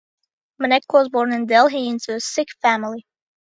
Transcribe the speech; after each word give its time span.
Maneka 0.59 0.81
was 0.93 1.09
born 1.09 1.31
in 1.31 1.45
Delhi 1.45 1.87
into 1.87 2.15
a 2.15 2.19
Sikh 2.19 2.49
family. 2.59 3.05